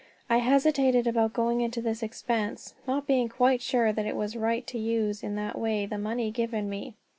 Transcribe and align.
I 0.31 0.37
hesitated 0.39 1.05
about 1.05 1.31
going 1.33 1.61
into 1.61 1.79
this 1.79 2.01
expense, 2.01 2.73
not 2.87 3.05
being 3.05 3.29
quite 3.29 3.61
sure 3.61 3.93
that 3.93 4.07
it 4.07 4.15
was 4.15 4.35
right 4.35 4.65
to 4.65 4.79
use 4.79 5.21
in 5.21 5.35
that 5.35 5.59
way 5.59 5.85
the 5.85 5.99
money 5.99 6.31
given 6.31 6.67
me. 6.67 6.95